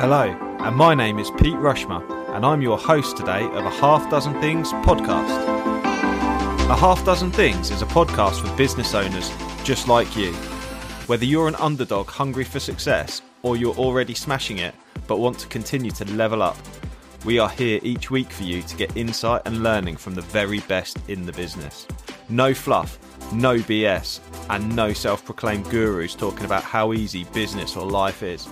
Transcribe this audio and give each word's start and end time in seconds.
Hello, 0.00 0.28
and 0.60 0.76
my 0.76 0.94
name 0.94 1.18
is 1.18 1.28
Pete 1.32 1.56
Rushmer, 1.56 2.04
and 2.32 2.46
I'm 2.46 2.62
your 2.62 2.78
host 2.78 3.16
today 3.16 3.42
of 3.42 3.64
a 3.64 3.68
Half 3.68 4.08
Dozen 4.08 4.40
Things 4.40 4.70
podcast. 4.74 5.42
A 6.70 6.76
Half 6.76 7.04
Dozen 7.04 7.32
Things 7.32 7.72
is 7.72 7.82
a 7.82 7.86
podcast 7.86 8.40
for 8.40 8.56
business 8.56 8.94
owners 8.94 9.28
just 9.64 9.88
like 9.88 10.16
you. 10.16 10.32
Whether 11.08 11.24
you're 11.24 11.48
an 11.48 11.56
underdog 11.56 12.06
hungry 12.06 12.44
for 12.44 12.60
success 12.60 13.22
or 13.42 13.56
you're 13.56 13.74
already 13.74 14.14
smashing 14.14 14.58
it 14.58 14.72
but 15.08 15.18
want 15.18 15.36
to 15.40 15.48
continue 15.48 15.90
to 15.90 16.04
level 16.12 16.44
up, 16.44 16.56
we 17.24 17.40
are 17.40 17.50
here 17.50 17.80
each 17.82 18.08
week 18.08 18.30
for 18.30 18.44
you 18.44 18.62
to 18.62 18.76
get 18.76 18.96
insight 18.96 19.42
and 19.46 19.64
learning 19.64 19.96
from 19.96 20.14
the 20.14 20.22
very 20.22 20.60
best 20.60 20.96
in 21.08 21.26
the 21.26 21.32
business. 21.32 21.88
No 22.28 22.54
fluff, 22.54 23.00
no 23.32 23.56
BS, 23.56 24.20
and 24.48 24.76
no 24.76 24.92
self 24.92 25.24
proclaimed 25.24 25.68
gurus 25.70 26.14
talking 26.14 26.44
about 26.44 26.62
how 26.62 26.92
easy 26.92 27.24
business 27.24 27.76
or 27.76 27.84
life 27.84 28.22
is. 28.22 28.46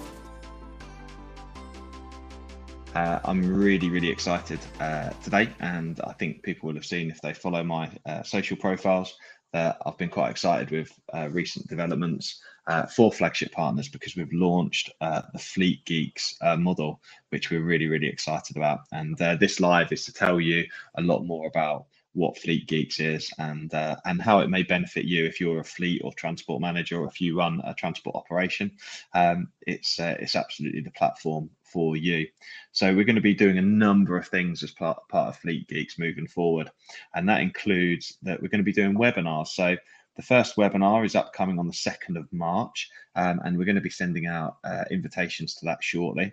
Uh, 2.96 3.20
I'm 3.26 3.46
really, 3.54 3.90
really 3.90 4.08
excited 4.08 4.58
uh, 4.80 5.10
today, 5.22 5.50
and 5.60 6.00
I 6.04 6.14
think 6.14 6.42
people 6.42 6.66
will 6.66 6.76
have 6.76 6.86
seen 6.86 7.10
if 7.10 7.20
they 7.20 7.34
follow 7.34 7.62
my 7.62 7.90
uh, 8.06 8.22
social 8.22 8.56
profiles 8.56 9.18
that 9.52 9.76
I've 9.84 9.98
been 9.98 10.08
quite 10.08 10.30
excited 10.30 10.70
with 10.70 10.98
uh, 11.12 11.28
recent 11.28 11.68
developments 11.68 12.40
uh, 12.66 12.86
for 12.86 13.12
flagship 13.12 13.52
partners 13.52 13.90
because 13.90 14.16
we've 14.16 14.32
launched 14.32 14.92
uh, 15.02 15.20
the 15.34 15.38
Fleet 15.38 15.84
Geeks 15.84 16.38
model, 16.56 17.02
which 17.28 17.50
we're 17.50 17.62
really, 17.62 17.86
really 17.86 18.08
excited 18.08 18.56
about. 18.56 18.80
And 18.92 19.14
this 19.18 19.60
live 19.60 19.92
is 19.92 20.06
to 20.06 20.12
tell 20.14 20.40
you 20.40 20.64
a 20.94 21.02
lot 21.02 21.26
more 21.26 21.48
about 21.48 21.84
what 22.16 22.38
Fleet 22.38 22.66
Geeks 22.66 22.98
is 22.98 23.30
and 23.38 23.72
uh, 23.74 23.96
and 24.06 24.20
how 24.20 24.40
it 24.40 24.48
may 24.48 24.62
benefit 24.62 25.04
you 25.04 25.26
if 25.26 25.38
you're 25.38 25.60
a 25.60 25.64
fleet 25.64 26.00
or 26.02 26.12
transport 26.14 26.62
manager 26.62 27.00
or 27.00 27.06
if 27.06 27.20
you 27.20 27.38
run 27.38 27.60
a 27.64 27.74
transport 27.74 28.16
operation. 28.16 28.72
Um, 29.14 29.48
it's 29.66 30.00
uh, 30.00 30.16
it's 30.18 30.34
absolutely 30.34 30.80
the 30.80 30.90
platform 30.92 31.50
for 31.62 31.96
you. 31.96 32.26
So 32.72 32.94
we're 32.94 33.04
going 33.04 33.16
to 33.16 33.22
be 33.22 33.34
doing 33.34 33.58
a 33.58 33.62
number 33.62 34.16
of 34.16 34.26
things 34.28 34.62
as 34.62 34.70
part 34.70 35.06
part 35.08 35.28
of 35.28 35.36
Fleet 35.36 35.68
Geeks 35.68 35.98
moving 35.98 36.26
forward, 36.26 36.70
and 37.14 37.28
that 37.28 37.42
includes 37.42 38.16
that 38.22 38.40
we're 38.40 38.48
going 38.48 38.64
to 38.64 38.64
be 38.64 38.72
doing 38.72 38.96
webinars. 38.96 39.48
So 39.48 39.76
the 40.16 40.22
first 40.22 40.56
webinar 40.56 41.04
is 41.04 41.14
upcoming 41.14 41.58
on 41.58 41.66
the 41.66 41.74
2nd 41.74 42.16
of 42.16 42.32
March, 42.32 42.88
um, 43.14 43.40
and 43.44 43.58
we're 43.58 43.66
going 43.66 43.74
to 43.74 43.82
be 43.82 43.90
sending 43.90 44.26
out 44.26 44.56
uh, 44.64 44.84
invitations 44.90 45.54
to 45.56 45.66
that 45.66 45.84
shortly. 45.84 46.32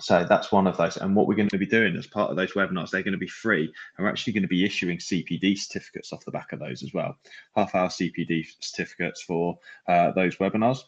So 0.00 0.24
that's 0.28 0.52
one 0.52 0.66
of 0.66 0.76
those. 0.76 0.96
And 0.96 1.14
what 1.14 1.26
we're 1.26 1.34
going 1.34 1.48
to 1.48 1.58
be 1.58 1.66
doing 1.66 1.96
as 1.96 2.06
part 2.06 2.30
of 2.30 2.36
those 2.36 2.52
webinars, 2.52 2.90
they're 2.90 3.02
going 3.02 3.12
to 3.12 3.18
be 3.18 3.26
free. 3.26 3.64
And 3.64 4.04
we're 4.04 4.10
actually 4.10 4.32
going 4.32 4.42
to 4.42 4.48
be 4.48 4.64
issuing 4.64 4.98
CPD 4.98 5.58
certificates 5.58 6.12
off 6.12 6.24
the 6.24 6.30
back 6.30 6.52
of 6.52 6.60
those 6.60 6.82
as 6.82 6.92
well. 6.92 7.16
Half 7.56 7.74
hour 7.74 7.88
CPD 7.88 8.46
certificates 8.60 9.22
for 9.22 9.58
uh, 9.88 10.12
those 10.12 10.36
webinars. 10.36 10.80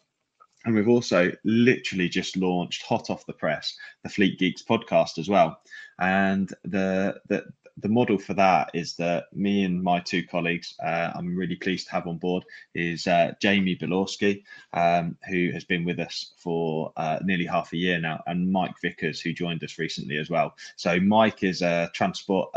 And 0.64 0.74
we've 0.74 0.88
also 0.88 1.32
literally 1.44 2.08
just 2.08 2.36
launched 2.36 2.82
hot 2.82 3.08
off 3.08 3.24
the 3.24 3.32
press 3.32 3.74
the 4.02 4.10
Fleet 4.10 4.38
Geeks 4.38 4.62
podcast 4.62 5.18
as 5.18 5.28
well. 5.28 5.58
And 5.98 6.52
the 6.64 7.20
the 7.28 7.44
the 7.82 7.88
model 7.88 8.18
for 8.18 8.34
that 8.34 8.70
is 8.74 8.94
that 8.96 9.34
me 9.34 9.64
and 9.64 9.82
my 9.82 10.00
two 10.00 10.22
colleagues, 10.22 10.74
uh, 10.82 11.12
I'm 11.14 11.36
really 11.36 11.56
pleased 11.56 11.86
to 11.86 11.92
have 11.92 12.06
on 12.06 12.18
board, 12.18 12.44
is 12.74 13.06
uh, 13.06 13.32
Jamie 13.40 13.76
Bilorski, 13.76 14.42
um, 14.72 15.16
who 15.28 15.50
has 15.52 15.64
been 15.64 15.84
with 15.84 15.98
us 15.98 16.32
for 16.36 16.92
uh, 16.96 17.18
nearly 17.22 17.46
half 17.46 17.72
a 17.72 17.76
year 17.76 18.00
now, 18.00 18.22
and 18.26 18.50
Mike 18.50 18.74
Vickers, 18.80 19.20
who 19.20 19.32
joined 19.32 19.62
us 19.64 19.78
recently 19.78 20.18
as 20.18 20.30
well. 20.30 20.54
So 20.76 21.00
Mike 21.00 21.42
is 21.42 21.62
a 21.62 21.90
transport, 21.94 22.50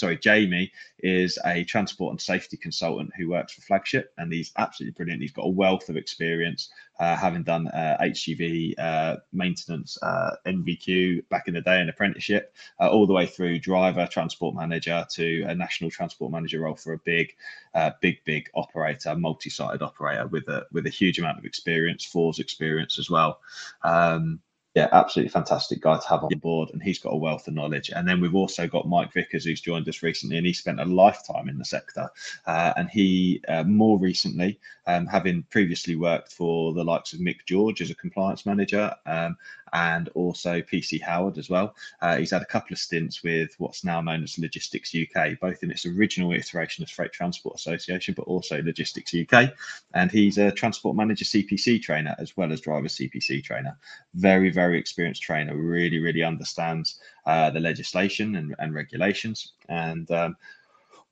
sorry, 0.00 0.18
Jamie 0.18 0.72
is 0.98 1.38
a 1.44 1.64
transport 1.64 2.12
and 2.12 2.20
safety 2.20 2.56
consultant 2.56 3.10
who 3.16 3.28
works 3.28 3.52
for 3.52 3.60
Flagship, 3.60 4.12
and 4.18 4.32
he's 4.32 4.52
absolutely 4.56 4.94
brilliant. 4.96 5.22
He's 5.22 5.32
got 5.32 5.46
a 5.46 5.50
wealth 5.50 5.88
of 5.88 5.96
experience, 5.96 6.70
uh, 6.98 7.16
having 7.16 7.42
done 7.42 7.68
uh, 7.68 7.98
HGV 8.00 8.74
uh, 8.78 9.16
maintenance, 9.32 9.98
uh, 10.02 10.36
NVQ 10.46 11.28
back 11.28 11.48
in 11.48 11.54
the 11.54 11.60
day, 11.60 11.80
an 11.80 11.88
apprenticeship, 11.88 12.54
uh, 12.80 12.88
all 12.88 13.06
the 13.06 13.12
way 13.12 13.26
through 13.26 13.58
driver, 13.58 14.08
transport 14.10 14.54
manager 14.54 15.06
to 15.10 15.44
a 15.46 15.54
national 15.54 15.90
transport 15.90 16.32
manager 16.32 16.60
role 16.60 16.76
for 16.76 16.94
a 16.94 16.98
big, 16.98 17.34
uh, 17.74 17.90
big, 18.00 18.24
big 18.24 18.48
operator, 18.54 19.14
multi-sided 19.14 19.82
operator 19.82 20.26
with 20.26 20.48
a 20.48 20.66
with 20.72 20.86
a 20.86 20.90
huge 20.90 21.18
amount 21.18 21.38
of 21.38 21.44
experience, 21.44 22.04
FORS 22.04 22.38
experience 22.38 22.98
as 22.98 23.10
well. 23.10 23.40
Um, 23.82 24.40
yeah, 24.74 24.88
absolutely 24.92 25.30
fantastic 25.30 25.80
guy 25.80 25.98
to 25.98 26.08
have 26.08 26.22
on 26.22 26.38
board, 26.38 26.70
and 26.72 26.80
he's 26.80 27.00
got 27.00 27.12
a 27.12 27.16
wealth 27.16 27.48
of 27.48 27.54
knowledge. 27.54 27.90
And 27.90 28.06
then 28.06 28.20
we've 28.20 28.36
also 28.36 28.68
got 28.68 28.88
Mike 28.88 29.12
Vickers, 29.12 29.44
who's 29.44 29.60
joined 29.60 29.88
us 29.88 30.02
recently, 30.02 30.36
and 30.36 30.46
he 30.46 30.52
spent 30.52 30.80
a 30.80 30.84
lifetime 30.84 31.48
in 31.48 31.58
the 31.58 31.64
sector. 31.64 32.08
Uh, 32.46 32.72
and 32.76 32.88
he, 32.88 33.42
uh, 33.48 33.64
more 33.64 33.98
recently, 33.98 34.60
um, 34.86 35.06
having 35.06 35.42
previously 35.50 35.96
worked 35.96 36.32
for 36.32 36.72
the 36.72 36.84
likes 36.84 37.12
of 37.12 37.18
Mick 37.18 37.44
George 37.46 37.80
as 37.80 37.90
a 37.90 37.96
compliance 37.96 38.46
manager, 38.46 38.94
um, 39.06 39.36
and 39.72 40.08
also 40.14 40.60
PC 40.60 41.00
Howard 41.00 41.38
as 41.38 41.48
well. 41.48 41.74
Uh, 42.00 42.16
he's 42.16 42.30
had 42.30 42.42
a 42.42 42.46
couple 42.46 42.72
of 42.72 42.78
stints 42.78 43.22
with 43.22 43.54
what's 43.58 43.84
now 43.84 44.00
known 44.00 44.22
as 44.22 44.38
Logistics 44.38 44.94
UK, 44.94 45.38
both 45.40 45.62
in 45.62 45.70
its 45.70 45.86
original 45.86 46.32
iteration 46.32 46.82
as 46.82 46.90
Freight 46.90 47.12
Transport 47.12 47.56
Association, 47.56 48.14
but 48.16 48.22
also 48.22 48.62
Logistics 48.62 49.14
UK. 49.14 49.52
And 49.94 50.10
he's 50.10 50.38
a 50.38 50.50
transport 50.50 50.96
manager 50.96 51.24
CPC 51.24 51.82
trainer 51.82 52.14
as 52.18 52.36
well 52.36 52.52
as 52.52 52.60
driver 52.60 52.88
CPC 52.88 53.42
trainer. 53.44 53.78
Very, 54.14 54.50
very 54.50 54.78
experienced 54.78 55.22
trainer, 55.22 55.56
really, 55.56 55.98
really 55.98 56.22
understands 56.22 57.00
uh, 57.26 57.50
the 57.50 57.60
legislation 57.60 58.36
and, 58.36 58.54
and 58.58 58.74
regulations. 58.74 59.52
And 59.68 60.10
um, 60.10 60.36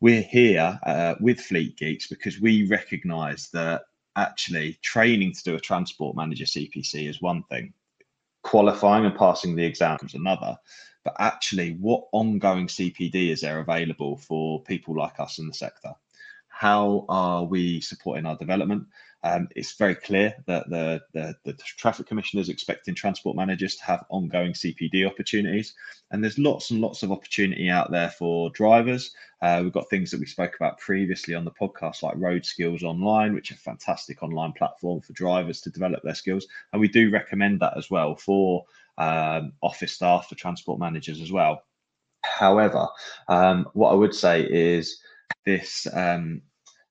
we're 0.01 0.23
here 0.23 0.79
uh, 0.85 1.15
with 1.21 1.41
Fleet 1.41 1.77
Geeks 1.77 2.07
because 2.07 2.41
we 2.41 2.67
recognize 2.67 3.49
that 3.53 3.83
actually 4.17 4.79
training 4.83 5.33
to 5.33 5.43
do 5.45 5.55
a 5.55 5.61
transport 5.61 6.17
manager 6.17 6.45
CPC 6.45 7.09
is 7.09 7.23
one 7.23 7.43
thing 7.45 7.73
qualifying 8.49 9.05
and 9.05 9.15
passing 9.15 9.55
the 9.55 9.65
exams 9.65 10.15
another. 10.15 10.57
But 11.05 11.15
actually 11.19 11.77
what 11.81 12.09
ongoing 12.13 12.67
cpd 12.67 13.31
is 13.31 13.43
there 13.43 13.61
available 13.61 14.17
for 14.17 14.63
people 14.63 14.97
like 14.97 15.21
us 15.21 15.39
in 15.39 15.49
the 15.49 15.55
sector? 15.55 15.93
How 16.49 17.05
are 17.11 17.45
we 17.45 17.83
supporting 17.83 18.25
our 18.25 18.37
development 18.37 18.87
um, 19.25 19.49
it's 19.57 19.75
very 19.77 19.97
clear 19.97 20.35
that 20.47 20.71
the, 20.71 21.03
the, 21.13 21.35
the 21.45 21.53
traffic 21.55 22.07
commissioner 22.07 22.41
is 22.41 22.49
expecting 22.49 22.95
transport 22.95 23.37
managers 23.37 23.75
to 23.77 23.85
have 23.85 24.05
ongoing 24.11 24.53
CPD 24.53 25.07
opportunities, 25.07 25.75
and 26.11 26.23
there's 26.23 26.39
lots 26.39 26.71
and 26.71 26.81
lots 26.81 27.03
of 27.03 27.11
opportunity 27.11 27.69
out 27.69 27.91
there 27.91 28.11
for 28.11 28.51
drivers. 28.51 29.15
Uh, 29.43 29.61
we've 29.63 29.73
got 29.73 29.91
things 29.91 30.11
that 30.11 30.21
we 30.21 30.27
spoke 30.27 30.55
about 30.55 30.79
previously 30.79 31.35
on 31.35 31.45
the 31.45 31.51
podcast, 31.51 32.03
like 32.03 32.15
Road 32.17 32.47
Skills 32.47 32.85
Online, 32.85 33.35
which 33.35 33.51
is 33.51 33.57
a 33.57 33.61
fantastic 33.61 34.23
online 34.23 34.53
platform 34.53 35.01
for 35.01 35.13
drivers 35.15 35.61
to 35.63 35.71
develop 35.71 36.03
their 36.05 36.15
skills, 36.15 36.47
and 36.73 36.81
we 36.81 36.89
do 36.89 37.11
recommend 37.11 37.59
that 37.61 37.77
as 37.77 37.91
well 37.91 38.15
for 38.15 38.65
um, 38.99 39.53
office 39.63 39.93
staff, 39.93 40.29
for 40.29 40.37
transport 40.37 40.79
managers 40.79 41.21
as 41.21 41.33
well. 41.33 41.63
However, 42.23 42.87
um, 43.29 43.69
what 43.75 43.91
I 43.91 43.95
would 43.95 44.15
say 44.15 44.43
is 44.43 45.01
this 45.45 45.87
um, 45.93 46.43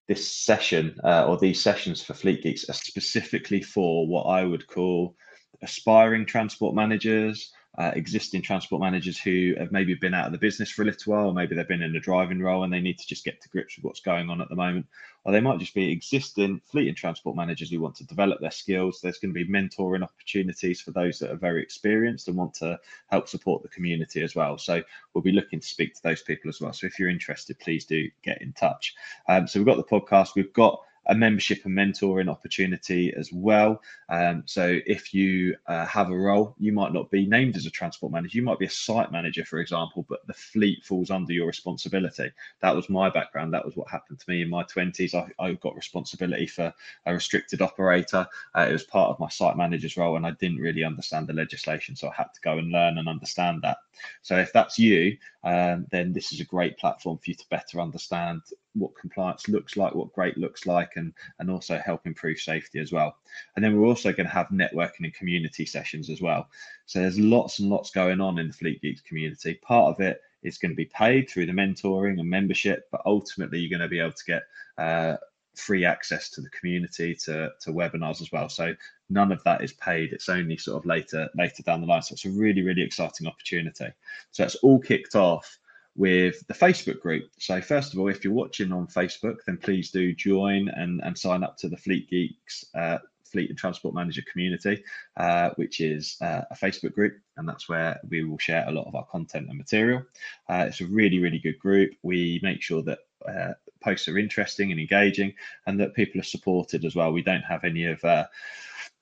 this 0.08 0.32
session 0.32 0.98
uh, 1.04 1.26
or 1.28 1.38
these 1.38 1.62
sessions 1.62 2.02
for 2.02 2.14
Fleet 2.14 2.42
Geeks 2.42 2.70
are 2.70 2.74
specifically 2.74 3.62
for 3.62 4.08
what 4.08 4.24
I 4.24 4.44
would 4.44 4.68
call 4.68 5.16
aspiring 5.62 6.26
transport 6.26 6.76
managers, 6.76 7.52
uh, 7.78 7.92
existing 7.94 8.42
transport 8.42 8.82
managers 8.82 9.20
who 9.20 9.54
have 9.58 9.72
maybe 9.72 9.94
been 9.94 10.14
out 10.14 10.26
of 10.26 10.32
the 10.32 10.38
business 10.38 10.72
for 10.72 10.82
a 10.82 10.86
little 10.86 11.14
while, 11.14 11.28
or 11.28 11.34
maybe 11.34 11.56
they've 11.56 11.68
been 11.68 11.84
in 11.84 11.96
a 11.96 12.00
driving 12.00 12.42
role 12.42 12.64
and 12.64 12.74
they 12.74 12.80
need 12.80 12.98
to 12.98 13.06
just 13.06 13.24
get 13.24 13.40
to 13.40 13.50
grips 13.50 13.76
with 13.76 13.86
what's 13.86 14.00
going 14.00 14.30
on 14.32 14.42
at 14.42 14.50
the 14.50 14.56
moment. 14.56 14.88
Or 15.24 15.32
they 15.32 15.42
might 15.42 15.60
just 15.60 15.76
be 15.76 15.92
existing 15.92 16.62
fleet 16.66 16.88
and 16.88 16.98
transport 16.98 17.36
managers 17.36 17.70
who 17.70 17.80
want 17.80 17.96
to 17.98 18.08
develop 18.08 18.40
their 18.40 18.50
skills. 18.50 19.00
There's 19.00 19.20
going 19.20 19.34
to 19.34 19.46
be 19.46 19.52
mentoring 19.52 20.02
opportunities 20.02 20.82
for 20.82 20.92
those 20.92 21.20
that 21.20 21.32
are 21.32 21.38
very 21.38 21.62
experienced 21.62 22.28
and 22.28 22.38
want 22.38 22.56
to 22.56 22.80
help 23.12 23.28
support 23.28 23.62
the 23.62 23.70
community 23.70 24.24
as 24.24 24.34
well. 24.34 24.58
So 24.58 24.82
we'll 25.14 25.22
be 25.22 25.32
looking 25.32 25.60
to 25.60 25.68
speak 25.68 25.94
to 25.96 26.04
those 26.04 26.24
people 26.24 26.50
as 26.50 26.60
well. 26.60 26.74
So 26.74 26.88
if 26.88 26.98
you're 26.98 27.10
interested, 27.10 27.60
please 27.60 27.86
do 27.86 28.10
get 28.24 28.42
in 28.42 28.54
touch. 28.54 28.96
Um, 29.30 29.48
so 29.48 29.60
we've 29.60 29.68
got 29.68 29.78
the 29.78 29.84
podcast, 29.84 30.30
we've 30.36 30.54
got 30.54 30.82
a 31.08 31.16
membership 31.16 31.66
and 31.66 31.76
mentoring 31.76 32.30
opportunity 32.30 33.14
as 33.18 33.32
well. 33.32 33.82
Um, 34.10 34.44
so 34.46 34.80
if 34.86 35.14
you 35.14 35.56
uh, 35.68 35.86
have 35.86 36.10
a 36.10 36.18
role, 36.18 36.56
you 36.60 36.72
might 36.72 36.94
not 36.94 37.10
be 37.12 37.26
named 37.26 37.56
as 37.56 37.66
a 37.66 37.72
transport 37.72 38.12
manager. 38.12 38.38
You 38.38 38.44
might 38.44 38.60
be 38.60 38.66
a 38.66 38.70
site 38.70 39.12
manager, 39.12 39.46
for 39.46 39.60
example, 39.60 40.06
but 40.08 40.26
the 40.28 40.34
fleet 40.34 40.84
falls 40.84 41.10
under 41.10 41.34
your 41.34 41.48
responsibility. 41.48 42.32
That 42.62 42.76
was 42.76 42.90
my 42.90 43.10
background. 43.10 43.54
That 43.54 43.66
was 43.66 43.76
what 43.76 43.90
happened 43.90 44.20
to 44.20 44.30
me 44.30 44.42
in 44.42 44.50
my 44.50 44.64
20s. 44.64 45.14
I, 45.14 45.44
I 45.44 45.54
got 45.54 45.76
responsibility 45.76 46.48
for 46.48 46.74
a 47.06 47.14
restricted 47.14 47.62
operator. 47.62 48.28
Uh, 48.56 48.68
it 48.70 48.74
was 48.74 48.84
part 48.84 49.10
of 49.10 49.20
my 49.20 49.30
site 49.30 49.58
manager's 49.58 49.98
role, 49.98 50.18
and 50.18 50.26
I 50.26 50.32
didn't 50.32 50.60
really 50.60 50.84
understand 50.84 51.28
the 51.28 51.34
legislation. 51.34 51.96
So 51.96 52.10
I 52.10 52.14
had 52.16 52.34
to 52.34 52.42
go 52.42 52.58
and 52.58 52.72
learn 52.72 52.98
and 52.98 53.08
understand 53.08 53.62
that. 53.64 53.78
So 54.22 54.38
if 54.38 54.54
that's 54.54 54.78
you, 54.78 55.18
um, 55.44 55.88
then 55.92 56.14
this 56.14 56.32
is 56.34 56.40
a 56.40 56.46
great 56.46 56.78
platform 56.78 57.18
for 57.18 57.30
you 57.30 57.36
to 57.36 57.46
better 57.50 57.80
understand 57.80 58.42
what 58.78 58.96
compliance 58.96 59.48
looks 59.48 59.78
like, 59.78 59.96
what 59.96 60.14
great 60.14 60.38
looks 60.38 60.66
like, 60.66 60.92
and 60.96 61.14
and 61.40 61.50
also 61.50 61.78
help 61.78 62.06
improve 62.06 62.40
safety 62.40 62.80
as 62.80 62.92
well. 62.92 63.18
And 63.56 63.64
then 63.64 63.78
we're 63.78 63.88
also 63.88 64.12
going 64.12 64.28
to 64.28 64.34
have 64.34 64.48
networking 64.48 65.04
and 65.04 65.14
community 65.14 65.66
sessions 65.66 66.10
as 66.10 66.22
well. 66.22 66.50
So 66.86 67.00
there's 67.00 67.20
lots 67.20 67.60
and 67.60 67.70
lots 67.70 67.92
going 67.92 68.22
on 68.22 68.40
in 68.40 68.48
the 68.48 68.54
Fleet 68.54 68.82
Geeks 68.82 69.02
community. 69.02 69.56
Part 69.56 69.96
of 69.96 70.02
it 70.02 70.22
is 70.44 70.58
going 70.58 70.72
to 70.72 70.76
be 70.76 70.86
paid 70.86 71.30
through 71.30 71.48
the 71.48 71.52
mentoring 71.52 72.20
and 72.20 72.30
membership, 72.30 72.88
but 72.92 73.02
ultimately 73.06 73.60
you're 73.60 73.78
going 73.78 73.88
to 73.88 73.90
be 73.90 74.00
able 74.00 74.12
to 74.12 74.26
get 74.26 74.44
uh, 74.78 75.18
free 75.56 75.86
access 75.86 76.30
to 76.30 76.42
the 76.42 76.50
community, 76.52 77.16
to, 77.16 77.52
to 77.62 77.72
webinars 77.72 78.22
as 78.22 78.32
well. 78.32 78.48
So 78.48 78.76
none 79.10 79.32
of 79.32 79.44
that 79.44 79.64
is 79.64 79.74
paid. 79.74 80.14
It's 80.14 80.30
only 80.30 80.58
sort 80.58 80.78
of 80.78 80.86
later 80.86 81.30
later 81.36 81.64
down 81.64 81.82
the 81.82 81.88
line. 81.88 82.04
So 82.04 82.14
it's 82.14 82.26
a 82.26 82.30
really, 82.30 82.62
really 82.62 82.84
exciting 82.84 83.28
opportunity. 83.28 83.88
So 84.32 84.44
it's 84.44 84.56
all 84.56 84.80
kicked 84.80 85.16
off 85.16 85.58
with 85.98 86.46
the 86.48 86.54
Facebook 86.54 87.02
group. 87.02 87.30
So 87.40 87.60
first 87.60 87.94
of 87.94 88.00
all, 88.00 88.08
if 88.08 88.24
you're 88.24 88.34
watching 88.34 88.72
on 88.72 88.88
Facebook, 88.88 89.38
then 89.46 89.58
please 89.58 89.92
do 89.92 90.14
join 90.14 90.70
and, 90.70 91.02
and 91.04 91.18
sign 91.18 91.44
up 91.44 91.58
to 91.58 91.70
the 91.70 91.78
Fleet 91.78 92.10
Geeks 92.10 92.66
uh, 92.76 93.00
Fleet 93.32 93.50
and 93.50 93.60
Transport 93.60 93.94
Manager 93.94 94.22
community, 94.32 94.84
uh, 95.18 95.50
which 95.58 95.82
is 95.82 96.18
uh, 96.22 96.44
a 96.50 96.56
Facebook 96.56 96.94
group, 96.94 97.18
and 97.36 97.48
that's 97.48 97.68
where 97.68 98.00
we 98.10 98.24
will 98.24 98.38
share 98.38 98.66
a 98.68 98.72
lot 98.72 98.88
of 98.88 98.96
our 98.96 99.06
content 99.06 99.50
and 99.50 99.58
material. 99.58 100.02
Uh, 100.50 100.66
it's 100.68 100.82
a 100.82 100.86
really, 100.86 101.20
really 101.20 101.40
good 101.40 101.60
group. 101.60 101.92
We 102.04 102.40
make 102.42 102.62
sure 102.62 102.82
that 102.84 103.00
uh, 103.28 103.54
posts 103.82 104.08
are 104.08 104.18
interesting 104.18 104.72
and 104.72 104.80
engaging, 104.80 105.34
and 105.66 105.80
that 105.80 105.94
people 105.94 106.22
are 106.22 106.26
supported 106.26 106.86
as 106.86 106.96
well. 106.96 107.12
We 107.12 107.22
don't 107.22 107.42
have 107.42 107.64
any 107.64 107.86
of 107.86 108.04
uh, 108.04 108.28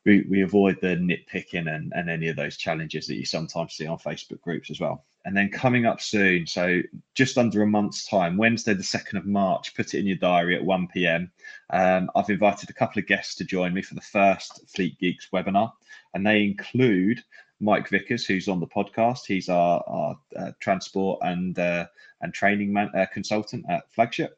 we, 0.05 0.25
we 0.29 0.41
avoid 0.41 0.79
the 0.81 0.95
nitpicking 0.95 1.73
and, 1.73 1.91
and 1.95 2.09
any 2.09 2.27
of 2.27 2.35
those 2.35 2.57
challenges 2.57 3.07
that 3.07 3.15
you 3.15 3.25
sometimes 3.25 3.73
see 3.73 3.87
on 3.87 3.97
Facebook 3.97 4.41
groups 4.41 4.69
as 4.69 4.79
well. 4.79 5.03
And 5.25 5.35
then 5.35 5.49
coming 5.49 5.87
up 5.87 6.01
soon, 6.01 6.45
so 6.45 6.81
just 7.15 7.37
under 7.37 7.63
a 7.63 7.67
month's 7.67 8.07
time, 8.07 8.37
Wednesday, 8.37 8.75
the 8.75 8.83
2nd 8.83 9.17
of 9.17 9.25
March, 9.25 9.73
put 9.73 9.93
it 9.93 9.99
in 9.99 10.05
your 10.05 10.17
diary 10.17 10.55
at 10.55 10.63
1 10.63 10.87
p.m. 10.93 11.31
Um, 11.71 12.11
I've 12.15 12.29
invited 12.29 12.69
a 12.69 12.73
couple 12.73 12.99
of 12.99 13.07
guests 13.07 13.33
to 13.35 13.43
join 13.43 13.73
me 13.73 13.81
for 13.81 13.95
the 13.95 14.01
first 14.01 14.61
Fleet 14.73 14.97
Geeks 14.99 15.29
webinar, 15.33 15.71
and 16.13 16.25
they 16.25 16.43
include 16.43 17.23
Mike 17.59 17.89
Vickers, 17.89 18.25
who's 18.25 18.47
on 18.47 18.59
the 18.59 18.67
podcast. 18.67 19.25
He's 19.25 19.49
our, 19.49 19.83
our 19.87 20.19
uh, 20.37 20.51
transport 20.59 21.19
and 21.23 21.57
uh, 21.57 21.87
and 22.21 22.33
training 22.33 22.71
man, 22.71 22.91
uh, 22.95 23.05
consultant 23.11 23.65
at 23.69 23.91
Flagship. 23.91 24.37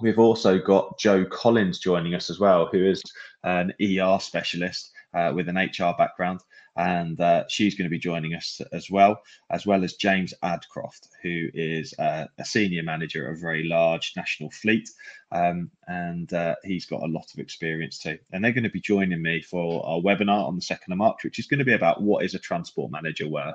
We've 0.00 0.18
also 0.18 0.58
got 0.58 0.98
Joe 0.98 1.24
Collins 1.24 1.78
joining 1.78 2.14
us 2.14 2.30
as 2.30 2.40
well, 2.40 2.66
who 2.66 2.84
is 2.84 3.02
an 3.44 3.72
ER 3.80 4.18
specialist 4.20 4.92
uh, 5.14 5.32
with 5.34 5.48
an 5.48 5.56
HR 5.56 5.94
background, 5.96 6.40
and 6.76 7.20
uh, 7.20 7.44
she's 7.48 7.74
going 7.74 7.84
to 7.84 7.90
be 7.90 7.98
joining 7.98 8.34
us 8.34 8.60
as 8.72 8.90
well, 8.90 9.22
as 9.50 9.66
well 9.66 9.84
as 9.84 9.94
James 9.94 10.34
Adcroft, 10.42 11.08
who 11.22 11.48
is 11.54 11.94
uh, 11.98 12.26
a 12.38 12.44
senior 12.44 12.82
manager 12.82 13.28
of 13.28 13.36
a 13.36 13.40
very 13.40 13.64
large 13.64 14.12
national 14.16 14.50
fleet, 14.50 14.88
um, 15.32 15.70
and 15.86 16.32
uh, 16.32 16.54
he's 16.64 16.86
got 16.86 17.02
a 17.02 17.06
lot 17.06 17.26
of 17.32 17.40
experience 17.40 17.98
too. 17.98 18.18
And 18.32 18.44
they're 18.44 18.52
going 18.52 18.64
to 18.64 18.70
be 18.70 18.80
joining 18.80 19.22
me 19.22 19.42
for 19.42 19.86
our 19.86 20.00
webinar 20.00 20.46
on 20.46 20.56
the 20.56 20.62
second 20.62 20.92
of 20.92 20.98
March, 20.98 21.24
which 21.24 21.38
is 21.38 21.46
going 21.46 21.58
to 21.58 21.64
be 21.64 21.74
about 21.74 22.02
what 22.02 22.24
is 22.24 22.34
a 22.34 22.38
transport 22.38 22.90
manager 22.90 23.28
worth, 23.28 23.54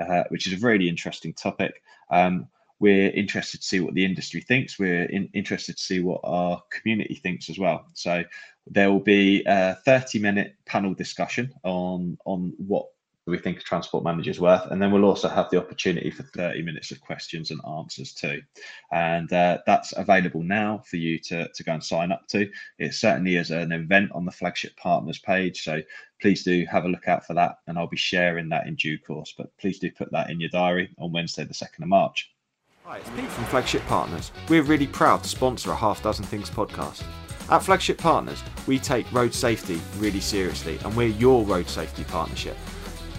uh, 0.00 0.24
which 0.28 0.46
is 0.46 0.62
a 0.62 0.66
really 0.66 0.88
interesting 0.88 1.32
topic. 1.32 1.82
Um, 2.10 2.48
we're 2.78 3.10
interested 3.10 3.62
to 3.62 3.66
see 3.66 3.80
what 3.80 3.94
the 3.94 4.04
industry 4.04 4.40
thinks. 4.40 4.78
We're 4.78 5.04
in, 5.04 5.30
interested 5.32 5.78
to 5.78 5.82
see 5.82 6.00
what 6.00 6.20
our 6.24 6.62
community 6.70 7.14
thinks 7.14 7.48
as 7.48 7.58
well. 7.58 7.86
So 7.94 8.22
there 8.66 8.90
will 8.90 9.00
be 9.00 9.44
a 9.46 9.76
30 9.84 10.18
minute 10.18 10.56
panel 10.64 10.94
discussion 10.94 11.52
on 11.62 12.18
on 12.24 12.52
what 12.58 12.86
we 13.26 13.38
think 13.38 13.58
a 13.58 13.62
transport 13.62 14.04
manager 14.04 14.30
is 14.30 14.40
worth. 14.40 14.70
And 14.70 14.80
then 14.80 14.92
we'll 14.92 15.04
also 15.04 15.28
have 15.28 15.50
the 15.50 15.58
opportunity 15.58 16.10
for 16.10 16.22
30 16.22 16.62
minutes 16.62 16.92
of 16.92 17.00
questions 17.00 17.50
and 17.50 17.60
answers 17.66 18.12
too. 18.12 18.40
And 18.92 19.32
uh, 19.32 19.58
that's 19.66 19.92
available 19.96 20.42
now 20.42 20.82
for 20.86 20.96
you 20.96 21.18
to, 21.20 21.48
to 21.48 21.64
go 21.64 21.72
and 21.72 21.82
sign 21.82 22.12
up 22.12 22.28
to. 22.28 22.48
It 22.78 22.94
certainly 22.94 23.36
is 23.36 23.50
an 23.50 23.72
event 23.72 24.12
on 24.12 24.24
the 24.24 24.30
flagship 24.30 24.76
partners 24.76 25.18
page. 25.18 25.64
So 25.64 25.82
please 26.20 26.44
do 26.44 26.64
have 26.70 26.84
a 26.84 26.88
look 26.88 27.08
out 27.08 27.26
for 27.26 27.34
that. 27.34 27.56
And 27.66 27.78
I'll 27.78 27.88
be 27.88 27.96
sharing 27.96 28.48
that 28.50 28.68
in 28.68 28.76
due 28.76 28.98
course. 28.98 29.34
But 29.36 29.56
please 29.58 29.80
do 29.80 29.90
put 29.90 30.12
that 30.12 30.30
in 30.30 30.40
your 30.40 30.50
diary 30.50 30.94
on 30.98 31.12
Wednesday, 31.12 31.44
the 31.44 31.54
2nd 31.54 31.82
of 31.82 31.88
March. 31.88 32.30
Hi, 32.84 32.98
it's 32.98 33.10
Pete 33.10 33.28
from 33.28 33.44
Flagship 33.46 33.84
Partners. 33.86 34.30
We're 34.48 34.62
really 34.62 34.86
proud 34.86 35.24
to 35.24 35.28
sponsor 35.28 35.72
a 35.72 35.76
Half 35.76 36.04
Dozen 36.04 36.24
Things 36.24 36.48
podcast. 36.48 37.02
At 37.48 37.62
Flagship 37.62 37.98
Partners, 37.98 38.42
we 38.66 38.80
take 38.80 39.10
road 39.12 39.32
safety 39.32 39.80
really 39.98 40.18
seriously 40.18 40.80
and 40.84 40.96
we're 40.96 41.06
your 41.06 41.44
road 41.44 41.68
safety 41.68 42.02
partnership. 42.02 42.56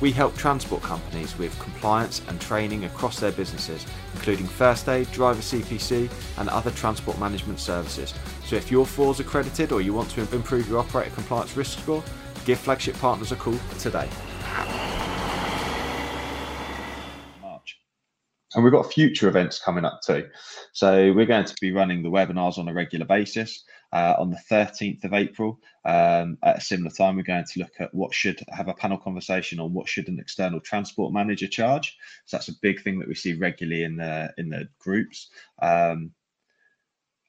We 0.01 0.11
help 0.11 0.35
transport 0.35 0.83
companies 0.83 1.37
with 1.37 1.57
compliance 1.59 2.21
and 2.27 2.39
training 2.41 2.83
across 2.83 3.21
their 3.21 3.31
businesses, 3.31 3.85
including 4.15 4.45
first 4.45 4.89
aid, 4.89 5.09
driver 5.13 5.39
CPC, 5.39 6.11
and 6.39 6.49
other 6.49 6.71
transport 6.71 7.17
management 7.19 7.61
services. 7.61 8.13
So 8.43 8.57
if 8.57 8.69
you're 8.69 8.85
FORS 8.85 9.21
accredited 9.21 9.71
or 9.71 9.79
you 9.81 9.93
want 9.93 10.09
to 10.11 10.21
improve 10.35 10.67
your 10.67 10.79
operator 10.79 11.11
compliance 11.11 11.55
risk 11.55 11.79
score, 11.79 12.03
give 12.45 12.59
Flagship 12.59 12.97
Partners 12.97 13.31
a 13.31 13.37
call 13.37 13.57
today. 13.79 14.09
And 18.55 18.63
we've 18.63 18.73
got 18.73 18.91
future 18.91 19.27
events 19.27 19.59
coming 19.59 19.85
up 19.85 20.01
too. 20.01 20.27
So 20.73 21.13
we're 21.13 21.25
going 21.25 21.45
to 21.45 21.55
be 21.61 21.71
running 21.71 22.01
the 22.01 22.09
webinars 22.09 22.57
on 22.57 22.67
a 22.67 22.73
regular 22.73 23.05
basis. 23.05 23.63
Uh, 23.93 24.15
on 24.19 24.29
the 24.29 24.39
13th 24.51 25.05
of 25.05 25.13
April, 25.13 25.59
um, 25.85 26.37
at 26.43 26.57
a 26.57 26.61
similar 26.61 26.91
time, 26.91 27.15
we're 27.15 27.23
going 27.23 27.45
to 27.45 27.59
look 27.59 27.71
at 27.79 27.93
what 27.93 28.13
should 28.13 28.39
have 28.49 28.67
a 28.67 28.73
panel 28.73 28.97
conversation 28.97 29.59
on 29.61 29.73
what 29.73 29.87
should 29.87 30.09
an 30.09 30.19
external 30.19 30.59
transport 30.59 31.13
manager 31.13 31.47
charge. 31.47 31.97
So 32.25 32.35
that's 32.35 32.49
a 32.49 32.59
big 32.61 32.83
thing 32.83 32.99
that 32.99 33.07
we 33.07 33.15
see 33.15 33.33
regularly 33.33 33.83
in 33.83 33.95
the 33.95 34.33
in 34.37 34.49
the 34.49 34.67
groups. 34.77 35.29
Um, 35.61 36.11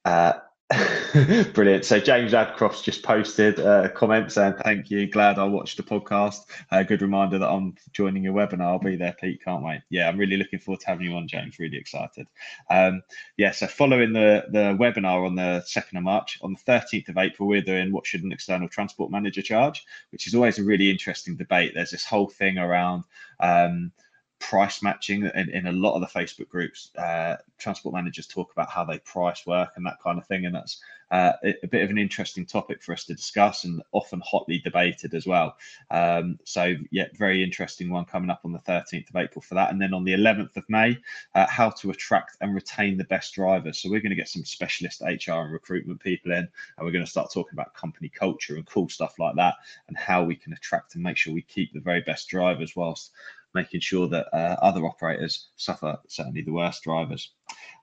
uh, 0.04 0.34
Brilliant. 1.54 1.86
So 1.86 1.98
James 1.98 2.32
Adcroft's 2.32 2.82
just 2.82 3.02
posted 3.02 3.58
a 3.58 3.88
comment 3.88 4.30
saying, 4.30 4.54
Thank 4.62 4.90
you. 4.90 5.06
Glad 5.06 5.38
I 5.38 5.44
watched 5.44 5.78
the 5.78 5.82
podcast. 5.82 6.40
A 6.70 6.84
good 6.84 7.00
reminder 7.00 7.38
that 7.38 7.48
I'm 7.48 7.74
joining 7.92 8.22
your 8.22 8.34
webinar. 8.34 8.66
I'll 8.66 8.78
be 8.78 8.96
there, 8.96 9.16
Pete. 9.18 9.42
Can't 9.42 9.62
wait. 9.62 9.80
Yeah, 9.88 10.08
I'm 10.08 10.18
really 10.18 10.36
looking 10.36 10.58
forward 10.58 10.80
to 10.80 10.88
having 10.88 11.06
you 11.06 11.16
on, 11.16 11.26
James. 11.26 11.58
Really 11.58 11.78
excited. 11.78 12.26
Um, 12.68 13.02
yeah, 13.38 13.52
so 13.52 13.66
following 13.66 14.12
the, 14.12 14.44
the 14.50 14.76
webinar 14.78 15.24
on 15.24 15.36
the 15.36 15.64
2nd 15.66 15.96
of 15.96 16.02
March, 16.02 16.38
on 16.42 16.52
the 16.52 16.72
13th 16.72 17.08
of 17.08 17.16
April, 17.16 17.48
we're 17.48 17.62
doing 17.62 17.90
What 17.90 18.06
Should 18.06 18.24
an 18.24 18.32
External 18.32 18.68
Transport 18.68 19.10
Manager 19.10 19.40
Charge, 19.40 19.86
which 20.10 20.26
is 20.26 20.34
always 20.34 20.58
a 20.58 20.64
really 20.64 20.90
interesting 20.90 21.36
debate. 21.36 21.72
There's 21.74 21.92
this 21.92 22.04
whole 22.04 22.28
thing 22.28 22.58
around. 22.58 23.04
Um, 23.40 23.90
price 24.38 24.82
matching 24.82 25.24
in, 25.34 25.50
in 25.50 25.66
a 25.66 25.72
lot 25.72 25.94
of 25.94 26.00
the 26.00 26.06
Facebook 26.06 26.48
groups. 26.48 26.90
Uh, 26.96 27.36
transport 27.58 27.94
managers 27.94 28.26
talk 28.26 28.52
about 28.52 28.70
how 28.70 28.84
they 28.84 28.98
price 29.00 29.46
work 29.46 29.70
and 29.76 29.84
that 29.86 30.00
kind 30.02 30.18
of 30.18 30.26
thing, 30.26 30.46
and 30.46 30.54
that's 30.54 30.80
uh, 31.10 31.32
a 31.42 31.66
bit 31.66 31.82
of 31.82 31.90
an 31.90 31.98
interesting 31.98 32.44
topic 32.44 32.82
for 32.82 32.92
us 32.92 33.04
to 33.04 33.14
discuss 33.14 33.64
and 33.64 33.82
often 33.92 34.20
hotly 34.24 34.58
debated 34.58 35.14
as 35.14 35.26
well. 35.26 35.56
Um, 35.90 36.38
so, 36.44 36.74
yeah, 36.90 37.06
very 37.14 37.42
interesting 37.42 37.90
one 37.90 38.04
coming 38.04 38.30
up 38.30 38.42
on 38.44 38.52
the 38.52 38.58
13th 38.58 39.08
of 39.08 39.16
April 39.16 39.40
for 39.40 39.54
that. 39.54 39.70
And 39.70 39.80
then 39.80 39.94
on 39.94 40.04
the 40.04 40.12
11th 40.12 40.56
of 40.56 40.68
May, 40.68 40.98
uh, 41.34 41.46
how 41.46 41.70
to 41.70 41.90
attract 41.90 42.36
and 42.40 42.54
retain 42.54 42.98
the 42.98 43.04
best 43.04 43.34
drivers. 43.34 43.78
So, 43.78 43.90
we're 43.90 44.00
going 44.00 44.10
to 44.10 44.16
get 44.16 44.28
some 44.28 44.44
specialist 44.44 45.00
HR 45.00 45.32
and 45.32 45.52
recruitment 45.52 46.00
people 46.00 46.32
in, 46.32 46.38
and 46.38 46.48
we're 46.84 46.92
going 46.92 47.04
to 47.04 47.10
start 47.10 47.32
talking 47.32 47.54
about 47.54 47.74
company 47.74 48.10
culture 48.10 48.56
and 48.56 48.66
cool 48.66 48.88
stuff 48.88 49.18
like 49.18 49.36
that 49.36 49.54
and 49.88 49.96
how 49.96 50.22
we 50.22 50.36
can 50.36 50.52
attract 50.52 50.94
and 50.94 51.02
make 51.02 51.16
sure 51.16 51.32
we 51.32 51.42
keep 51.42 51.72
the 51.72 51.80
very 51.80 52.02
best 52.02 52.28
drivers 52.28 52.76
whilst 52.76 53.12
making 53.54 53.80
sure 53.80 54.08
that 54.08 54.26
uh, 54.32 54.56
other 54.62 54.84
operators 54.84 55.48
suffer 55.56 55.98
certainly 56.08 56.42
the 56.42 56.52
worst 56.52 56.82
drivers. 56.82 57.32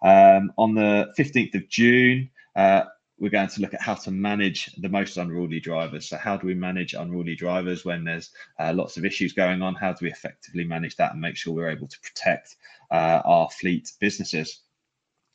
Um, 0.01 0.51
on 0.57 0.75
the 0.75 1.13
15th 1.17 1.55
of 1.55 1.67
June, 1.69 2.29
uh, 2.55 2.84
we're 3.17 3.29
going 3.29 3.48
to 3.48 3.62
look 3.62 3.74
at 3.74 3.81
how 3.81 3.93
to 3.95 4.12
manage 4.12 4.74
the 4.75 4.89
most 4.89 5.17
unruly 5.17 5.60
drivers. 5.60 6.10
So, 6.10 6.17
how 6.17 6.36
do 6.36 6.48
we 6.48 6.53
manage 6.53 6.93
unruly 6.93 7.36
drivers 7.36 7.86
when 7.86 8.03
there's 8.03 8.31
uh, 8.60 8.74
lots 8.74 8.98
of 8.98 9.05
issues 9.05 9.34
going 9.34 9.62
on? 9.62 9.75
How 9.75 9.93
do 9.93 10.05
we 10.05 10.12
effectively 10.12 10.65
manage 10.65 10.98
that 10.98 11.13
and 11.13 11.22
make 11.22 11.38
sure 11.38 11.53
we're 11.53 11.69
able 11.69 11.88
to 11.88 12.00
protect 12.01 12.57
uh, 12.91 13.22
our 13.24 13.50
fleet 13.50 13.91
businesses? 14.00 14.64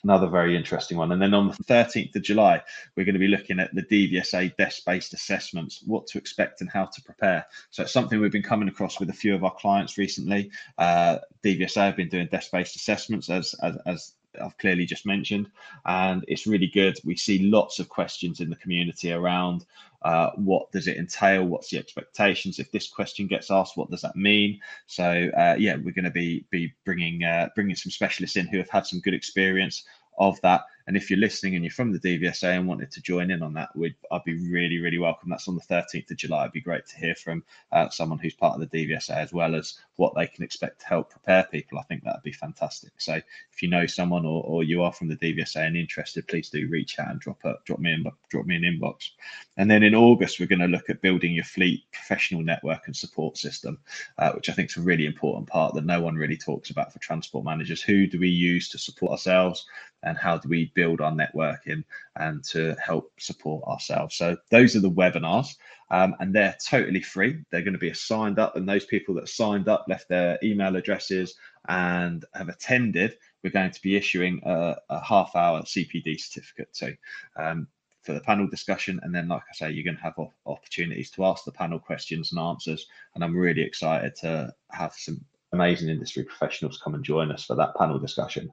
Another 0.03 0.29
very 0.29 0.57
interesting 0.57 0.97
one. 0.97 1.13
And 1.13 1.21
then 1.21 1.35
on 1.35 1.49
the 1.49 1.65
13th 1.65 2.17
of 2.17 2.23
July, 2.23 2.63
we're 2.97 3.05
going 3.05 3.15
to 3.15 3.19
be 3.19 3.29
looking 3.29 3.61
at 3.61 3.75
the 3.75 3.83
DVSA 3.83 4.57
desk 4.57 4.85
based 4.87 5.13
assessments, 5.13 5.83
what 5.87 6.07
to 6.09 6.19
expect 6.19 6.61
and 6.63 6.71
how 6.71 6.87
to 6.87 7.03
prepare. 7.03 7.47
So 7.71 7.83
it's 7.83 7.93
something 7.93 8.21
we've 8.21 8.33
been 8.33 8.43
coming 8.43 8.69
across 8.69 8.99
with 8.99 9.11
a 9.11 9.15
few 9.15 9.35
of 9.35 9.45
our 9.45 9.55
clients 9.55 9.99
recently. 9.99 10.51
Uh, 10.79 11.19
DVSA 11.45 11.87
have 11.87 11.97
been 11.97 12.09
doing 12.09 12.29
desk 12.29 12.51
based 12.51 12.77
assessments 12.77 13.29
as, 13.29 13.55
as, 13.63 13.77
as 13.87 14.13
I've 14.41 14.57
clearly 14.59 14.87
just 14.87 15.07
mentioned, 15.07 15.51
and 15.85 16.25
it's 16.29 16.47
really 16.47 16.69
good. 16.69 16.97
We 17.05 17.17
see 17.17 17.51
lots 17.51 17.79
of 17.79 17.89
questions 17.89 18.41
in 18.41 18.49
the 18.49 18.57
community 18.57 19.13
around 19.13 19.67
uh, 20.03 20.31
what 20.37 20.71
does 20.73 20.87
it 20.87 20.97
entail, 20.97 21.45
what's 21.45 21.71
the 21.71 21.79
expectations. 21.79 22.59
If 22.59 22.71
this 22.73 22.89
question 22.89 23.27
gets 23.27 23.51
asked, 23.51 23.77
what 23.77 23.91
does 23.91 24.03
that 24.03 24.17
mean? 24.17 24.61
So 24.87 25.31
uh, 25.37 25.57
yeah, 25.59 25.77
we're 25.77 25.93
going 25.93 26.05
to 26.05 26.11
be 26.11 26.47
be 26.51 26.73
bringing 26.85 27.25
uh, 27.25 27.49
bringing 27.55 27.77
some 27.77 27.91
specialists 27.91 28.37
in 28.37 28.47
who 28.47 28.59
have 28.59 28.71
had 28.71 28.87
some 28.87 29.01
good 29.01 29.15
experience 29.15 29.85
of 30.19 30.41
that 30.43 30.63
and 30.91 30.97
if 30.97 31.09
you're 31.09 31.21
listening 31.21 31.55
and 31.55 31.65
you're 31.65 31.71
from 31.71 31.93
the 31.93 32.01
DVSA 32.01 32.57
and 32.57 32.67
wanted 32.67 32.91
to 32.91 33.01
join 33.01 33.31
in 33.31 33.45
on 33.45 33.53
that, 33.55 33.69
we'd, 33.77 33.95
I'd 34.11 34.25
be 34.25 34.35
really, 34.51 34.81
really 34.81 34.99
welcome. 34.99 35.31
That's 35.31 35.47
on 35.47 35.55
the 35.55 35.61
13th 35.61 36.11
of 36.11 36.17
July. 36.17 36.43
It'd 36.43 36.53
be 36.53 36.61
great 36.61 36.85
to 36.89 36.97
hear 36.97 37.15
from 37.15 37.45
uh, 37.71 37.89
someone 37.91 38.19
who's 38.19 38.35
part 38.35 38.61
of 38.61 38.69
the 38.69 38.89
DVSA 38.89 39.15
as 39.15 39.33
well 39.33 39.55
as 39.55 39.79
what 39.95 40.17
they 40.17 40.27
can 40.27 40.43
expect 40.43 40.81
to 40.81 40.89
help 40.89 41.09
prepare 41.09 41.45
people. 41.45 41.79
I 41.79 41.83
think 41.83 42.03
that'd 42.03 42.25
be 42.25 42.33
fantastic. 42.33 42.91
So 42.99 43.15
if 43.15 43.63
you 43.63 43.69
know 43.69 43.87
someone 43.87 44.27
or, 44.27 44.43
or 44.43 44.65
you 44.65 44.83
are 44.83 44.93
from 44.93 45.07
the 45.07 45.17
DVSA 45.17 45.65
and 45.65 45.77
interested, 45.77 46.27
please 46.27 46.51
do 46.51 46.67
reach 46.69 46.99
out 46.99 47.13
and 47.13 47.21
drop 47.21 47.39
a, 47.45 47.55
drop 47.65 47.79
me 47.79 47.93
in, 47.93 48.05
drop 48.29 48.47
me 48.47 48.57
an 48.57 48.63
inbox. 48.63 49.11
And 49.59 49.71
then 49.71 49.85
in 49.85 49.95
August, 49.95 50.41
we're 50.41 50.47
going 50.47 50.59
to 50.59 50.67
look 50.67 50.91
at 50.91 51.03
building 51.03 51.35
your 51.35 51.45
fleet 51.45 51.85
professional 51.93 52.43
network 52.43 52.87
and 52.87 52.97
support 52.97 53.39
system, 53.39 53.79
uh, 54.19 54.33
which 54.33 54.49
I 54.49 54.55
think 54.55 54.71
is 54.71 54.77
a 54.77 54.81
really 54.81 55.07
important 55.07 55.47
part 55.47 55.73
that 55.75 55.85
no 55.85 56.01
one 56.01 56.17
really 56.17 56.37
talks 56.37 56.71
about 56.71 56.93
for 56.93 56.99
transport 56.99 57.45
managers. 57.45 57.81
Who 57.81 58.09
do 58.09 58.19
we 58.19 58.29
use 58.29 58.69
to 58.71 58.79
support 58.79 59.13
ourselves? 59.13 59.67
And 60.03 60.17
how 60.17 60.39
do 60.39 60.49
we 60.49 60.73
build 60.75 61.01
our 61.01 61.13
networking 61.13 61.85
and 62.17 62.43
to 62.45 62.75
help 62.85 63.13
support 63.19 63.65
ourselves. 63.65 64.17
So 64.17 64.37
those 64.51 64.77
are 64.77 64.81
the 64.81 64.91
webinars. 64.91 65.57
Um, 65.91 66.15
and 66.21 66.33
they're 66.33 66.57
totally 66.65 67.03
free. 67.03 67.43
They're 67.51 67.63
going 67.63 67.75
to 67.75 67.79
be 67.79 67.93
signed 67.93 68.39
up, 68.39 68.55
and 68.55 68.69
those 68.69 68.87
people 68.87 69.15
that 69.17 69.29
signed 69.29 69.69
up 69.69 69.87
left 69.89 70.09
their 70.09 70.39
email 70.43 70.77
addresses 70.77 71.35
and 71.69 72.25
have 72.35 72.49
attended, 72.49 73.17
we're 73.43 73.51
going 73.51 73.73
to 73.73 73.83
be 73.83 73.97
issuing 73.97 74.41
a, 74.45 74.77
a 74.89 75.05
half 75.05 75.35
hour 75.35 75.63
CPD 75.63 76.21
certificate 76.21 76.73
to. 76.75 76.97
Um, 77.37 77.67
for 78.03 78.15
the 78.15 78.21
panel 78.21 78.49
discussion. 78.49 78.99
And 79.03 79.15
then, 79.15 79.29
like 79.29 79.43
I 79.51 79.55
say, 79.55 79.71
you're 79.73 79.85
going 79.85 79.99
to 79.99 80.03
have 80.03 80.15
opportunities 80.47 81.11
to 81.11 81.25
ask 81.27 81.45
the 81.45 81.53
panel 81.53 81.79
questions 81.79 82.33
and 82.33 82.41
answers. 82.41 82.87
And 83.15 83.23
I'm 83.23 83.37
really 83.37 83.61
excited 83.61 84.17
to 84.17 84.53
have 84.71 84.95
some 84.97 85.23
amazing 85.53 85.91
industry 85.91 86.25
professionals 86.25 86.81
come 86.83 86.95
and 86.95 87.05
join 87.05 87.31
us 87.31 87.45
for 87.45 87.57
that 87.57 87.77
panel 87.77 87.99
discussion. 87.99 88.51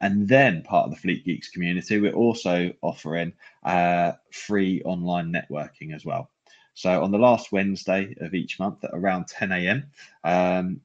And 0.00 0.28
then, 0.28 0.62
part 0.62 0.86
of 0.86 0.90
the 0.90 1.00
Fleet 1.00 1.24
Geeks 1.24 1.48
community, 1.48 2.00
we're 2.00 2.12
also 2.12 2.72
offering 2.82 3.32
uh, 3.64 4.12
free 4.30 4.82
online 4.84 5.32
networking 5.32 5.94
as 5.94 6.04
well. 6.04 6.30
So, 6.74 7.02
on 7.02 7.10
the 7.10 7.18
last 7.18 7.52
Wednesday 7.52 8.14
of 8.20 8.34
each 8.34 8.58
month 8.58 8.84
at 8.84 8.90
around 8.92 9.28
10 9.28 9.52
a.m., 9.52 9.86
um, 10.24 10.80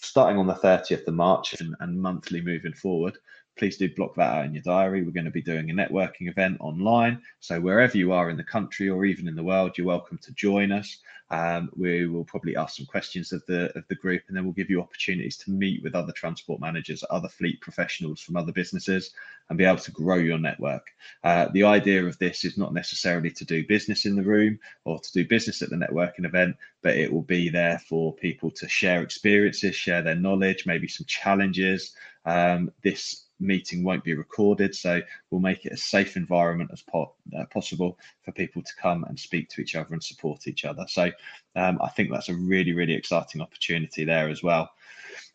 starting 0.00 0.38
on 0.38 0.46
the 0.46 0.54
30th 0.54 1.06
of 1.06 1.14
March 1.14 1.60
and, 1.60 1.74
and 1.80 2.00
monthly 2.00 2.40
moving 2.40 2.72
forward, 2.72 3.18
please 3.58 3.76
do 3.76 3.92
block 3.94 4.14
that 4.14 4.34
out 4.34 4.44
in 4.46 4.54
your 4.54 4.62
diary. 4.62 5.02
We're 5.02 5.10
going 5.10 5.24
to 5.24 5.30
be 5.30 5.42
doing 5.42 5.70
a 5.70 5.74
networking 5.74 6.28
event 6.28 6.58
online. 6.60 7.20
So 7.40 7.60
wherever 7.60 7.98
you 7.98 8.12
are 8.12 8.30
in 8.30 8.36
the 8.36 8.44
country 8.44 8.88
or 8.88 9.04
even 9.04 9.28
in 9.28 9.34
the 9.34 9.42
world, 9.42 9.76
you're 9.76 9.86
welcome 9.86 10.18
to 10.18 10.32
join 10.32 10.72
us. 10.72 10.98
Um, 11.30 11.68
we 11.76 12.06
will 12.06 12.24
probably 12.24 12.56
ask 12.56 12.76
some 12.76 12.86
questions 12.86 13.32
of 13.32 13.44
the 13.46 13.76
of 13.76 13.86
the 13.88 13.94
group, 13.94 14.22
and 14.28 14.36
then 14.36 14.44
we'll 14.44 14.54
give 14.54 14.70
you 14.70 14.80
opportunities 14.80 15.36
to 15.38 15.50
meet 15.50 15.82
with 15.82 15.94
other 15.94 16.12
transport 16.12 16.58
managers, 16.58 17.04
other 17.10 17.28
fleet 17.28 17.60
professionals 17.60 18.20
from 18.20 18.36
other 18.36 18.52
businesses, 18.52 19.10
and 19.48 19.58
be 19.58 19.64
able 19.64 19.76
to 19.78 19.90
grow 19.90 20.16
your 20.16 20.38
network. 20.38 20.86
Uh, 21.22 21.48
the 21.52 21.64
idea 21.64 22.04
of 22.04 22.18
this 22.18 22.44
is 22.44 22.56
not 22.56 22.72
necessarily 22.72 23.30
to 23.30 23.44
do 23.44 23.66
business 23.66 24.06
in 24.06 24.16
the 24.16 24.22
room 24.22 24.58
or 24.84 24.98
to 24.98 25.12
do 25.12 25.28
business 25.28 25.60
at 25.60 25.68
the 25.68 25.76
networking 25.76 26.24
event, 26.24 26.56
but 26.82 26.96
it 26.96 27.12
will 27.12 27.22
be 27.22 27.50
there 27.50 27.78
for 27.78 28.14
people 28.14 28.50
to 28.50 28.66
share 28.66 29.02
experiences, 29.02 29.76
share 29.76 30.00
their 30.00 30.14
knowledge, 30.14 30.64
maybe 30.64 30.88
some 30.88 31.06
challenges. 31.06 31.94
Um, 32.24 32.72
this 32.82 33.27
meeting 33.40 33.84
won't 33.84 34.04
be 34.04 34.14
recorded, 34.14 34.74
so 34.74 35.00
we'll 35.30 35.40
make 35.40 35.64
it 35.64 35.72
a 35.72 35.76
safe 35.76 36.16
environment 36.16 36.70
as 36.72 36.82
po- 36.82 37.14
uh, 37.38 37.44
possible 37.46 37.98
for 38.22 38.32
people 38.32 38.62
to 38.62 38.72
come 38.80 39.04
and 39.04 39.18
speak 39.18 39.48
to 39.50 39.60
each 39.60 39.76
other 39.76 39.92
and 39.92 40.02
support 40.02 40.46
each 40.46 40.64
other. 40.64 40.84
So 40.88 41.10
um, 41.56 41.78
I 41.82 41.88
think 41.88 42.10
that's 42.10 42.28
a 42.28 42.34
really, 42.34 42.72
really 42.72 42.94
exciting 42.94 43.40
opportunity 43.40 44.04
there 44.04 44.28
as 44.28 44.42
well. 44.42 44.70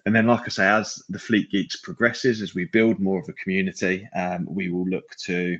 And 0.05 0.13
then, 0.13 0.27
like 0.27 0.41
I 0.45 0.49
say, 0.49 0.67
as 0.67 1.01
the 1.09 1.19
Fleet 1.19 1.49
Geeks 1.49 1.77
progresses, 1.77 2.41
as 2.41 2.53
we 2.53 2.65
build 2.65 2.99
more 2.99 3.19
of 3.19 3.29
a 3.29 3.33
community, 3.33 4.07
um, 4.15 4.45
we 4.49 4.69
will 4.69 4.85
look 4.85 5.15
to 5.25 5.57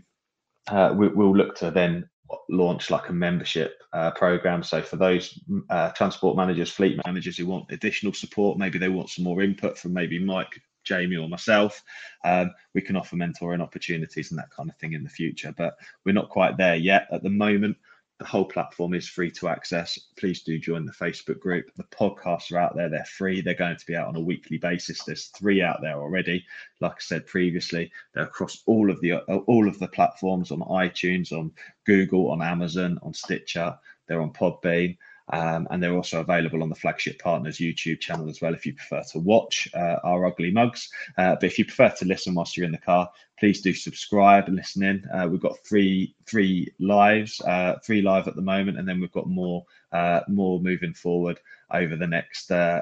uh, 0.67 0.93
we, 0.95 1.07
will 1.09 1.35
look 1.35 1.55
to 1.57 1.71
then 1.71 2.09
launch 2.49 2.89
like 2.89 3.09
a 3.09 3.13
membership 3.13 3.81
uh, 3.93 4.11
program. 4.11 4.63
So 4.63 4.81
for 4.81 4.95
those 4.95 5.39
uh, 5.69 5.91
transport 5.91 6.37
managers, 6.37 6.71
fleet 6.71 6.99
managers 7.05 7.37
who 7.37 7.45
want 7.45 7.71
additional 7.71 8.13
support, 8.13 8.57
maybe 8.57 8.79
they 8.79 8.89
want 8.89 9.09
some 9.09 9.25
more 9.25 9.41
input 9.41 9.77
from 9.77 9.93
maybe 9.93 10.19
Mike 10.19 10.61
Jamie 10.83 11.17
or 11.17 11.29
myself, 11.29 11.83
um, 12.23 12.51
we 12.73 12.81
can 12.81 12.95
offer 12.95 13.15
mentoring 13.15 13.61
opportunities 13.61 14.31
and 14.31 14.39
that 14.39 14.51
kind 14.51 14.69
of 14.69 14.77
thing 14.77 14.93
in 14.93 15.03
the 15.03 15.09
future. 15.09 15.53
But 15.55 15.77
we're 16.05 16.13
not 16.13 16.29
quite 16.29 16.57
there 16.57 16.75
yet 16.75 17.07
at 17.11 17.23
the 17.23 17.29
moment. 17.29 17.77
The 18.19 18.25
whole 18.25 18.45
platform 18.45 18.93
is 18.93 19.07
free 19.07 19.31
to 19.31 19.49
access. 19.49 19.99
Please 20.17 20.43
do 20.43 20.59
join 20.59 20.85
the 20.85 20.91
Facebook 20.91 21.39
group. 21.39 21.71
The 21.75 21.83
podcasts 21.85 22.51
are 22.51 22.59
out 22.59 22.75
there, 22.75 22.87
they're 22.87 23.03
free. 23.05 23.41
They're 23.41 23.53
going 23.53 23.75
to 23.75 23.85
be 23.85 23.95
out 23.95 24.07
on 24.07 24.15
a 24.15 24.21
weekly 24.21 24.57
basis. 24.57 25.03
There's 25.03 25.25
three 25.27 25.61
out 25.61 25.81
there 25.81 25.97
already. 25.97 26.45
Like 26.79 26.93
I 26.93 26.99
said 26.99 27.25
previously, 27.25 27.91
they're 28.13 28.25
across 28.25 28.61
all 28.65 28.91
of 28.91 29.01
the 29.01 29.15
all 29.17 29.67
of 29.67 29.79
the 29.79 29.87
platforms 29.87 30.51
on 30.51 30.59
iTunes, 30.59 31.31
on 31.31 31.51
Google, 31.85 32.31
on 32.31 32.41
Amazon, 32.41 32.99
on 33.01 33.13
Stitcher, 33.13 33.77
they're 34.07 34.21
on 34.21 34.31
Podbean. 34.31 34.97
Um, 35.31 35.67
and 35.71 35.81
they're 35.81 35.95
also 35.95 36.19
available 36.19 36.61
on 36.61 36.69
the 36.69 36.75
Flagship 36.75 37.19
Partners 37.19 37.57
YouTube 37.57 38.01
channel 38.01 38.29
as 38.29 38.41
well 38.41 38.53
if 38.53 38.65
you 38.65 38.73
prefer 38.73 39.01
to 39.11 39.19
watch 39.19 39.69
uh, 39.73 39.97
our 40.03 40.25
ugly 40.25 40.51
mugs. 40.51 40.89
Uh, 41.17 41.35
but 41.35 41.45
if 41.45 41.57
you 41.57 41.65
prefer 41.65 41.89
to 41.89 42.05
listen 42.05 42.35
whilst 42.35 42.57
you're 42.57 42.65
in 42.65 42.71
the 42.71 42.77
car, 42.77 43.09
please 43.39 43.61
do 43.61 43.73
subscribe 43.73 44.47
and 44.47 44.57
listen 44.57 44.83
in. 44.83 45.07
Uh, 45.13 45.27
we've 45.27 45.41
got 45.41 45.57
three 45.65 46.13
three 46.25 46.71
lives, 46.79 47.41
uh, 47.41 47.75
three 47.85 48.01
live 48.01 48.27
at 48.27 48.35
the 48.35 48.41
moment, 48.41 48.77
and 48.77 48.87
then 48.87 48.99
we've 48.99 49.11
got 49.11 49.27
more 49.27 49.65
uh, 49.91 50.21
more 50.27 50.59
moving 50.59 50.93
forward 50.93 51.39
over 51.71 51.95
the 51.95 52.07
next 52.07 52.51
uh, 52.51 52.81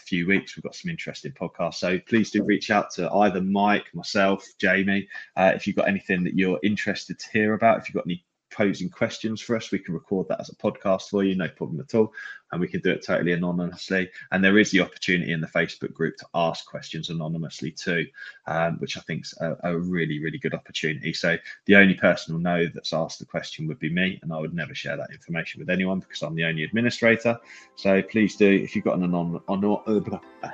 few 0.00 0.26
weeks. 0.26 0.56
We've 0.56 0.62
got 0.62 0.74
some 0.74 0.90
interesting 0.90 1.32
podcasts. 1.32 1.74
So 1.74 1.98
please 2.00 2.30
do 2.30 2.44
reach 2.44 2.70
out 2.70 2.90
to 2.92 3.10
either 3.10 3.40
Mike, 3.40 3.86
myself, 3.94 4.46
Jamie, 4.58 5.08
if 5.36 5.66
you've 5.66 5.76
got 5.76 5.88
anything 5.88 6.22
that 6.24 6.34
you're 6.34 6.60
interested 6.62 7.18
to 7.18 7.30
hear 7.30 7.54
about. 7.54 7.78
If 7.78 7.88
you've 7.88 7.94
got 7.94 8.06
any 8.06 8.24
posing 8.60 8.90
questions 8.90 9.40
for 9.40 9.56
us, 9.56 9.70
we 9.70 9.78
can 9.78 9.94
record 9.94 10.28
that 10.28 10.38
as 10.38 10.50
a 10.50 10.54
podcast 10.54 11.08
for 11.08 11.24
you, 11.24 11.34
no 11.34 11.48
problem 11.48 11.80
at 11.80 11.94
all. 11.94 12.12
And 12.52 12.60
we 12.60 12.68
can 12.68 12.82
do 12.82 12.90
it 12.90 13.02
totally 13.02 13.32
anonymously. 13.32 14.10
And 14.32 14.44
there 14.44 14.58
is 14.58 14.70
the 14.70 14.80
opportunity 14.80 15.32
in 15.32 15.40
the 15.40 15.46
Facebook 15.46 15.94
group 15.94 16.18
to 16.18 16.26
ask 16.34 16.66
questions 16.66 17.08
anonymously 17.08 17.70
too, 17.70 18.06
um, 18.46 18.76
which 18.78 18.98
I 18.98 19.00
think 19.00 19.24
is 19.24 19.34
a, 19.40 19.56
a, 19.64 19.78
really, 19.78 20.20
really 20.20 20.36
good 20.36 20.52
opportunity. 20.52 21.14
So 21.14 21.38
the 21.64 21.76
only 21.76 21.94
person 21.94 22.34
who'll 22.34 22.42
know 22.42 22.66
that's 22.66 22.92
asked 22.92 23.18
the 23.18 23.24
question 23.24 23.66
would 23.66 23.78
be 23.78 23.88
me, 23.88 24.18
and 24.22 24.30
I 24.30 24.38
would 24.38 24.52
never 24.52 24.74
share 24.74 24.98
that 24.98 25.10
information 25.10 25.60
with 25.60 25.70
anyone 25.70 26.00
because 26.00 26.20
I'm 26.20 26.34
the 26.34 26.44
only 26.44 26.64
administrator. 26.64 27.38
So 27.76 28.02
please 28.02 28.36
do, 28.36 28.50
if 28.50 28.76
you've 28.76 28.84
got 28.84 28.98
an 28.98 29.04
anonymous, 29.04 29.42
uh, 29.48 30.50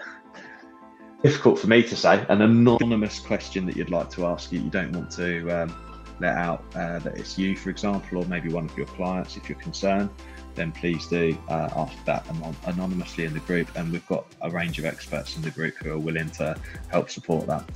difficult 1.22 1.58
for 1.58 1.66
me 1.66 1.82
to 1.82 1.96
say, 1.96 2.24
an 2.28 2.42
anonymous 2.42 3.18
question 3.18 3.66
that 3.66 3.76
you'd 3.76 3.90
like 3.90 4.10
to 4.10 4.26
ask, 4.26 4.52
you, 4.52 4.60
you 4.60 4.70
don't 4.70 4.92
want 4.92 5.10
to. 5.12 5.50
Um, 5.50 5.95
let 6.20 6.36
out 6.36 6.64
uh, 6.74 6.98
that 7.00 7.16
it's 7.16 7.38
you, 7.38 7.56
for 7.56 7.70
example, 7.70 8.18
or 8.18 8.26
maybe 8.26 8.48
one 8.48 8.64
of 8.64 8.76
your 8.76 8.86
clients 8.86 9.36
if 9.36 9.48
you're 9.48 9.58
concerned, 9.58 10.10
then 10.54 10.72
please 10.72 11.06
do 11.06 11.36
uh, 11.48 11.68
ask 11.76 11.92
that 12.04 12.26
anonymously 12.66 13.24
in 13.24 13.34
the 13.34 13.40
group. 13.40 13.68
And 13.76 13.92
we've 13.92 14.06
got 14.06 14.26
a 14.40 14.50
range 14.50 14.78
of 14.78 14.84
experts 14.84 15.36
in 15.36 15.42
the 15.42 15.50
group 15.50 15.74
who 15.76 15.92
are 15.92 15.98
willing 15.98 16.30
to 16.30 16.56
help 16.90 17.10
support 17.10 17.46
that. 17.46 17.68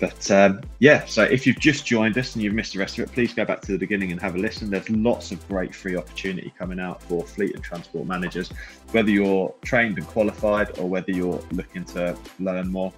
But 0.00 0.30
um, 0.30 0.60
yeah, 0.78 1.04
so 1.06 1.24
if 1.24 1.46
you've 1.46 1.58
just 1.58 1.84
joined 1.84 2.16
us 2.18 2.34
and 2.34 2.42
you've 2.44 2.54
missed 2.54 2.72
the 2.72 2.78
rest 2.78 2.98
of 2.98 3.04
it, 3.04 3.12
please 3.12 3.34
go 3.34 3.44
back 3.44 3.60
to 3.62 3.72
the 3.72 3.78
beginning 3.78 4.12
and 4.12 4.20
have 4.20 4.36
a 4.36 4.38
listen. 4.38 4.70
There's 4.70 4.88
lots 4.90 5.32
of 5.32 5.46
great 5.48 5.74
free 5.74 5.96
opportunity 5.96 6.52
coming 6.56 6.78
out 6.78 7.02
for 7.02 7.24
fleet 7.24 7.54
and 7.54 7.64
transport 7.64 8.06
managers, 8.06 8.50
whether 8.92 9.10
you're 9.10 9.52
trained 9.64 9.98
and 9.98 10.06
qualified 10.06 10.78
or 10.78 10.88
whether 10.88 11.10
you're 11.10 11.42
looking 11.50 11.84
to 11.86 12.16
learn 12.38 12.70
more 12.70 12.92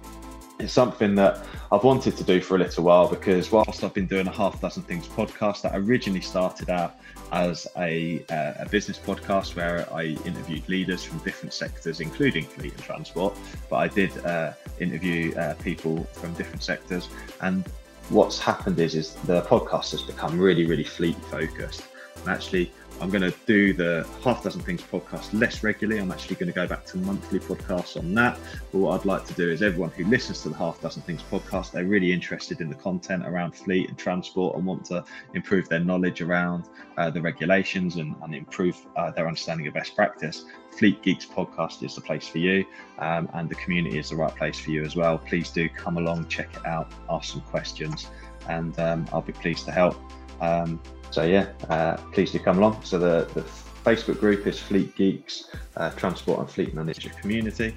it's 0.61 0.73
something 0.73 1.15
that 1.15 1.39
I've 1.71 1.83
wanted 1.83 2.15
to 2.17 2.23
do 2.23 2.39
for 2.39 2.55
a 2.55 2.59
little 2.59 2.83
while 2.83 3.07
because 3.07 3.51
whilst 3.51 3.83
I've 3.83 3.93
been 3.93 4.05
doing 4.05 4.27
a 4.27 4.31
half 4.31 4.61
dozen 4.61 4.83
things 4.83 5.07
podcast 5.07 5.63
that 5.63 5.71
originally 5.75 6.21
started 6.21 6.69
out 6.69 6.95
as 7.31 7.67
a, 7.77 8.23
uh, 8.29 8.63
a 8.63 8.69
business 8.69 8.99
podcast 8.99 9.55
where 9.55 9.91
I 9.93 10.17
interviewed 10.25 10.67
leaders 10.69 11.03
from 11.03 11.19
different 11.19 11.53
sectors, 11.53 11.99
including 11.99 12.45
fleet 12.45 12.73
and 12.73 12.83
transport, 12.83 13.35
but 13.69 13.77
I 13.77 13.87
did 13.87 14.15
uh, 14.25 14.53
interview 14.79 15.33
uh, 15.35 15.55
people 15.55 16.03
from 16.13 16.33
different 16.33 16.63
sectors. 16.63 17.09
And 17.41 17.65
what's 18.09 18.37
happened 18.37 18.79
is, 18.79 18.95
is 18.95 19.13
the 19.25 19.41
podcast 19.43 19.91
has 19.91 20.03
become 20.03 20.39
really, 20.39 20.65
really 20.65 20.83
fleet 20.83 21.15
focused. 21.31 21.83
And 22.17 22.29
actually, 22.29 22.71
I'm 23.01 23.09
going 23.09 23.23
to 23.23 23.35
do 23.47 23.73
the 23.73 24.07
Half 24.23 24.43
Dozen 24.43 24.61
Things 24.61 24.83
podcast 24.83 25.33
less 25.33 25.63
regularly. 25.63 25.99
I'm 25.99 26.11
actually 26.11 26.35
going 26.35 26.49
to 26.49 26.53
go 26.53 26.67
back 26.67 26.85
to 26.85 26.97
monthly 26.97 27.39
podcasts 27.39 27.97
on 27.97 28.13
that. 28.13 28.37
But 28.71 28.77
what 28.77 28.99
I'd 28.99 29.05
like 29.07 29.25
to 29.25 29.33
do 29.33 29.49
is 29.49 29.63
everyone 29.63 29.89
who 29.89 30.05
listens 30.05 30.43
to 30.43 30.49
the 30.49 30.55
Half 30.55 30.81
Dozen 30.81 31.01
Things 31.01 31.23
podcast, 31.23 31.71
they're 31.71 31.85
really 31.85 32.13
interested 32.13 32.61
in 32.61 32.69
the 32.69 32.75
content 32.75 33.25
around 33.25 33.55
fleet 33.55 33.89
and 33.89 33.97
transport 33.97 34.55
and 34.55 34.67
want 34.67 34.85
to 34.85 35.03
improve 35.33 35.67
their 35.67 35.79
knowledge 35.79 36.21
around 36.21 36.69
uh, 36.97 37.09
the 37.09 37.19
regulations 37.19 37.95
and, 37.95 38.15
and 38.21 38.35
improve 38.35 38.77
uh, 38.95 39.09
their 39.09 39.27
understanding 39.27 39.65
of 39.65 39.73
best 39.73 39.95
practice. 39.95 40.45
Fleet 40.77 41.01
Geeks 41.01 41.25
podcast 41.25 41.81
is 41.81 41.95
the 41.95 42.01
place 42.01 42.27
for 42.27 42.37
you, 42.37 42.63
um, 42.99 43.27
and 43.33 43.49
the 43.49 43.55
community 43.55 43.97
is 43.97 44.11
the 44.11 44.15
right 44.15 44.35
place 44.35 44.59
for 44.59 44.69
you 44.69 44.83
as 44.83 44.95
well. 44.95 45.17
Please 45.17 45.49
do 45.49 45.67
come 45.69 45.97
along, 45.97 46.27
check 46.27 46.49
it 46.55 46.65
out, 46.67 46.91
ask 47.09 47.33
some 47.33 47.41
questions, 47.41 48.11
and 48.47 48.79
um, 48.79 49.07
I'll 49.11 49.23
be 49.23 49.33
pleased 49.33 49.65
to 49.65 49.71
help. 49.71 49.99
Um, 50.41 50.81
so 51.11 51.23
yeah, 51.23 51.47
uh, 51.69 51.97
please 52.13 52.31
do 52.31 52.39
come 52.39 52.57
along. 52.57 52.83
So 52.83 52.97
the, 52.97 53.29
the 53.33 53.45
Facebook 53.83 54.19
group 54.19 54.47
is 54.47 54.59
Fleet 54.59 54.95
Geeks 54.95 55.49
uh, 55.77 55.91
Transport 55.91 56.39
and 56.39 56.49
Fleet 56.49 56.73
Manager 56.73 57.09
Community, 57.09 57.75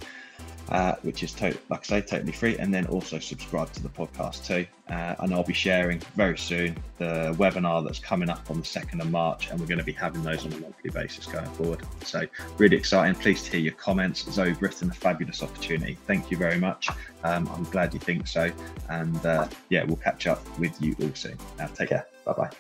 uh, 0.69 0.95
which 1.03 1.23
is 1.23 1.33
to- 1.35 1.57
like 1.69 1.81
I 1.81 1.83
say 1.83 2.01
totally 2.01 2.33
free. 2.33 2.57
And 2.59 2.73
then 2.73 2.87
also 2.87 3.19
subscribe 3.19 3.73
to 3.73 3.83
the 3.83 3.89
podcast 3.89 4.47
too. 4.47 4.67
Uh, 4.89 5.15
and 5.21 5.35
I'll 5.35 5.43
be 5.43 5.55
sharing 5.55 5.99
very 6.15 6.39
soon 6.39 6.77
the 6.99 7.35
webinar 7.39 7.85
that's 7.85 7.99
coming 7.99 8.29
up 8.29 8.51
on 8.51 8.61
the 8.61 8.67
second 8.67 9.01
of 9.01 9.11
March, 9.11 9.51
and 9.51 9.59
we're 9.59 9.67
going 9.67 9.79
to 9.79 9.85
be 9.85 9.93
having 9.93 10.23
those 10.23 10.45
on 10.45 10.53
a 10.53 10.59
monthly 10.59 10.91
basis 10.91 11.27
going 11.27 11.51
forward. 11.53 11.81
So 12.05 12.27
really 12.59 12.77
exciting. 12.77 13.21
Please 13.21 13.43
to 13.45 13.53
hear 13.53 13.61
your 13.61 13.75
comments. 13.75 14.31
Zoe 14.31 14.53
Britton, 14.53 14.91
a 14.91 14.95
fabulous 14.95 15.43
opportunity. 15.43 15.97
Thank 16.07 16.31
you 16.31 16.37
very 16.37 16.59
much. 16.59 16.89
Um, 17.25 17.49
I'm 17.55 17.65
glad 17.65 17.95
you 17.95 18.01
think 18.01 18.27
so. 18.27 18.51
And 18.91 19.25
uh, 19.25 19.49
yeah, 19.71 19.85
we'll 19.85 19.97
catch 19.97 20.27
up 20.27 20.47
with 20.59 20.81
you 20.81 20.95
all 21.03 21.15
soon. 21.15 21.39
Now 21.59 21.67
take 21.69 21.89
care. 21.89 22.14
Bye 22.25 22.33
bye. 22.33 22.51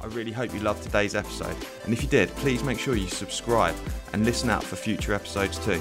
I 0.00 0.06
really 0.08 0.32
hope 0.32 0.52
you 0.52 0.60
loved 0.60 0.82
today's 0.82 1.14
episode, 1.14 1.56
and 1.84 1.92
if 1.94 2.02
you 2.02 2.08
did, 2.08 2.28
please 2.36 2.62
make 2.62 2.78
sure 2.78 2.94
you 2.94 3.08
subscribe 3.08 3.74
and 4.12 4.24
listen 4.24 4.50
out 4.50 4.62
for 4.62 4.76
future 4.76 5.14
episodes 5.14 5.58
too. 5.64 5.80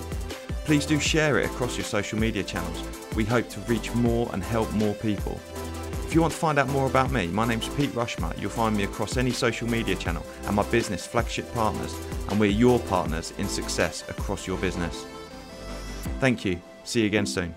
Please 0.63 0.85
do 0.85 0.97
share 0.97 1.39
it 1.39 1.45
across 1.45 1.75
your 1.75 1.83
social 1.83 2.17
media 2.17 2.43
channels. 2.43 2.83
We 3.15 3.25
hope 3.25 3.49
to 3.49 3.59
reach 3.61 3.93
more 3.93 4.29
and 4.31 4.41
help 4.41 4.71
more 4.71 4.93
people. 4.93 5.39
If 6.05 6.13
you 6.15 6.21
want 6.21 6.31
to 6.31 6.39
find 6.39 6.57
out 6.57 6.69
more 6.69 6.87
about 6.87 7.11
me, 7.11 7.27
my 7.27 7.45
name's 7.45 7.67
Pete 7.69 7.93
Rushmer. 7.93 8.31
You'll 8.37 8.49
find 8.49 8.77
me 8.77 8.83
across 8.83 9.17
any 9.17 9.31
social 9.31 9.67
media 9.67 9.95
channel 9.95 10.25
and 10.45 10.55
my 10.55 10.63
business 10.69 11.05
flagship 11.05 11.51
partners, 11.53 11.93
and 12.29 12.39
we're 12.39 12.51
your 12.51 12.79
partners 12.79 13.33
in 13.39 13.49
success 13.49 14.03
across 14.07 14.47
your 14.47 14.57
business. 14.57 15.05
Thank 16.19 16.45
you. 16.45 16.61
See 16.85 17.01
you 17.01 17.07
again 17.07 17.25
soon. 17.25 17.55